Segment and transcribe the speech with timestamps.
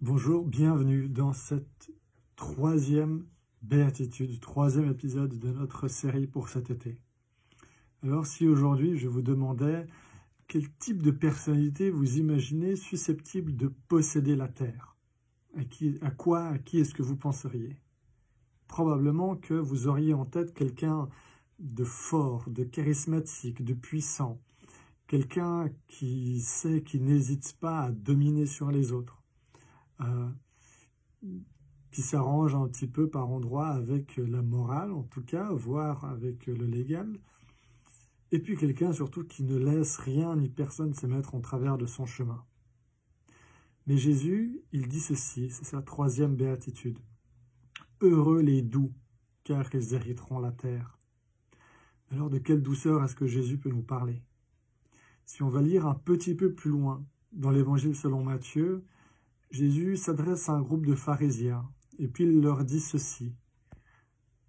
[0.00, 1.90] Bonjour, bienvenue dans cette
[2.36, 3.26] troisième
[3.62, 7.00] béatitude, troisième épisode de notre série pour cet été.
[8.04, 9.88] Alors si aujourd'hui je vous demandais
[10.46, 14.96] quel type de personnalité vous imaginez susceptible de posséder la terre,
[15.56, 15.62] à,
[16.06, 17.76] à quoi, à qui est-ce que vous penseriez?
[18.68, 21.08] Probablement que vous auriez en tête quelqu'un
[21.58, 24.40] de fort, de charismatique, de puissant,
[25.08, 29.17] quelqu'un qui sait, qui n'hésite pas à dominer sur les autres
[31.90, 36.46] qui s'arrange un petit peu par endroits avec la morale, en tout cas, voire avec
[36.46, 37.18] le légal.
[38.30, 41.86] Et puis quelqu'un surtout qui ne laisse rien ni personne se mettre en travers de
[41.86, 42.44] son chemin.
[43.86, 46.98] Mais Jésus, il dit ceci, c'est sa troisième béatitude.
[48.02, 48.92] Heureux les doux,
[49.44, 50.98] car ils hériteront la terre.
[52.10, 54.22] Alors de quelle douceur est-ce que Jésus peut nous parler?
[55.24, 58.84] Si on va lire un petit peu plus loin dans l'évangile selon Matthieu,
[59.50, 61.66] Jésus s'adresse à un groupe de pharisiens,
[61.98, 63.34] et puis il leur dit ceci.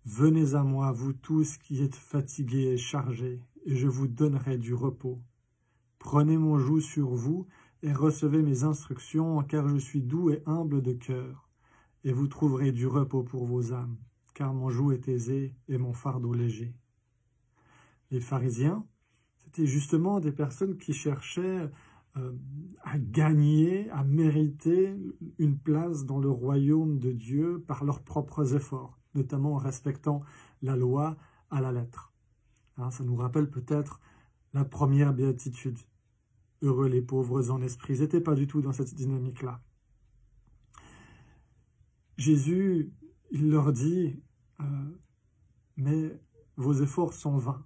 [0.04, 4.74] Venez à moi, vous tous qui êtes fatigués et chargés, et je vous donnerai du
[4.74, 5.22] repos.
[6.00, 7.48] Prenez mon joug sur vous,
[7.82, 11.50] et recevez mes instructions, car je suis doux et humble de cœur,
[12.04, 13.98] et vous trouverez du repos pour vos âmes,
[14.34, 16.74] car mon joug est aisé et mon fardeau léger.
[18.12, 18.86] Les pharisiens,
[19.38, 21.72] c'était justement des personnes qui cherchaient
[22.20, 22.34] euh,
[22.82, 24.96] à gagner, à mériter
[25.38, 30.22] une place dans le royaume de Dieu par leurs propres efforts, notamment en respectant
[30.62, 31.18] la loi
[31.52, 32.14] à la lettre.
[32.78, 34.00] Hein, ça nous rappelle peut-être
[34.54, 35.78] la première béatitude.
[36.62, 37.96] Heureux les pauvres en esprit.
[37.96, 39.62] Ils n'étaient pas du tout dans cette dynamique-là.
[42.18, 42.92] Jésus,
[43.32, 44.22] il leur dit,
[44.62, 44.64] euh,
[45.78, 46.20] mais
[46.56, 47.66] vos efforts sont vains.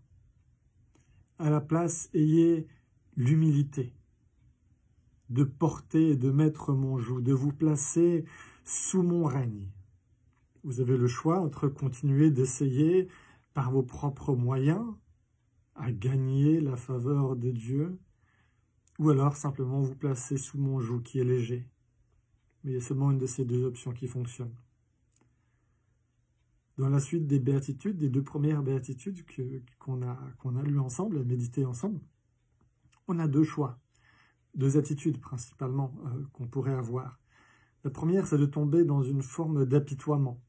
[1.39, 2.67] À la place, ayez
[3.15, 3.93] l'humilité
[5.33, 8.23] de porter et de mettre mon joug, de vous placer
[8.63, 9.67] sous mon règne.
[10.63, 13.07] Vous avez le choix entre continuer d'essayer
[13.53, 14.85] par vos propres moyens
[15.75, 17.97] à gagner la faveur de Dieu,
[18.99, 21.67] ou alors simplement vous placer sous mon joug qui est léger.
[22.63, 24.53] Mais il y a seulement une de ces deux options qui fonctionne.
[26.77, 29.25] Dans la suite des béatitudes, des deux premières béatitudes
[29.79, 31.99] qu'on a, lues ensemble, méditées ensemble,
[33.07, 33.79] on a deux choix
[34.55, 37.19] deux attitudes principalement euh, qu'on pourrait avoir.
[37.83, 40.39] La première, c'est de tomber dans une forme d'apitoiement.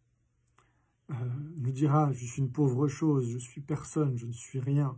[1.10, 1.14] Euh,
[1.56, 4.96] nous dira, je suis une pauvre chose, je suis personne, je ne suis rien.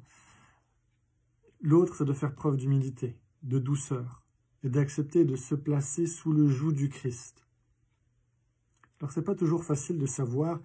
[1.60, 4.22] L'autre, c'est de faire preuve d'humilité, de douceur,
[4.62, 7.46] et d'accepter de se placer sous le joug du Christ.
[9.00, 10.60] Alors, c'est pas toujours facile de savoir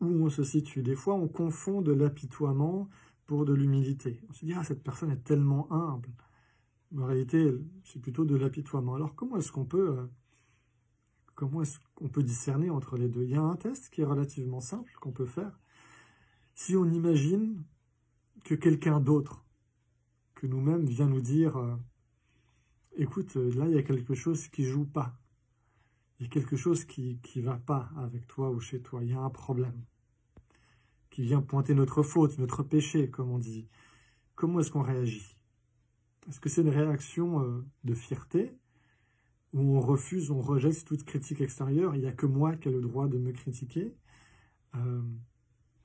[0.00, 0.82] où on se situe.
[0.82, 2.88] Des fois, on confond de l'apitoiement
[3.26, 4.20] pour de l'humilité.
[4.28, 6.10] On se dit, ah, cette personne est tellement humble.
[6.96, 7.52] En réalité,
[7.84, 8.94] c'est plutôt de l'apitoiement.
[8.94, 13.24] Alors comment est-ce qu'on peut, euh, est-ce qu'on peut discerner entre les deux?
[13.24, 15.58] Il y a un test qui est relativement simple qu'on peut faire.
[16.54, 17.64] Si on imagine
[18.44, 19.44] que quelqu'un d'autre
[20.34, 21.74] que nous-mêmes vient nous dire euh,
[22.96, 25.18] écoute, là il y a quelque chose qui joue pas.
[26.20, 29.02] Il y a quelque chose qui ne va pas avec toi ou chez toi.
[29.02, 29.82] Il y a un problème
[31.10, 33.68] qui vient pointer notre faute, notre péché, comme on dit.
[34.36, 35.33] Comment est-ce qu'on réagit?
[36.28, 38.56] Est-ce que c'est une réaction euh, de fierté
[39.52, 42.72] où on refuse, on rejette toute critique extérieure Il n'y a que moi qui ai
[42.72, 43.94] le droit de me critiquer.
[44.74, 45.02] Euh,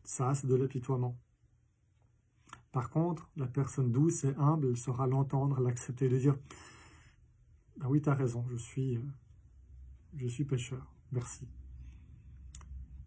[0.04, 1.18] ça, c'est de l'apitoiement.
[2.72, 6.36] Par contre, la personne douce et humble saura l'entendre, l'accepter, de dire
[7.82, 9.02] Ah oui, tu as raison, je suis, euh,
[10.16, 10.48] je suis
[11.12, 11.48] merci.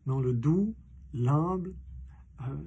[0.07, 0.75] Non, le doux,
[1.13, 1.75] l'humble,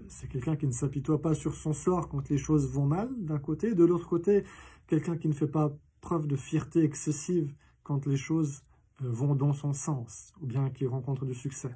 [0.08, 3.40] c'est quelqu'un qui ne s'apitoie pas sur son sort quand les choses vont mal, d'un
[3.40, 3.74] côté.
[3.74, 4.44] De l'autre côté,
[4.88, 8.64] quelqu'un qui ne fait pas preuve de fierté excessive quand les choses
[9.02, 11.76] euh, vont dans son sens, ou bien qui rencontre du succès.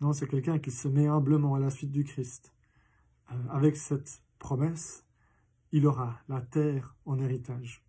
[0.00, 2.52] Non, c'est quelqu'un qui se met humblement à la suite du Christ.
[3.30, 5.04] Euh, avec cette promesse,
[5.72, 7.84] il aura la terre en héritage.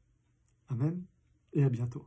[0.69, 1.03] Amen
[1.53, 2.06] et à bientôt.